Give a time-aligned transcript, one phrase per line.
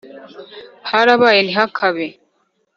[0.89, 2.07] Harabaye ntihakabe